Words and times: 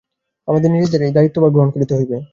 আমাদের 0.47 0.69
নিজেদের 0.71 1.01
এই 1.01 1.13
দায়িত্বভার 1.13 1.53
গ্রহণ 1.53 1.69
করিতে 1.71 1.93
হইবে। 1.97 2.17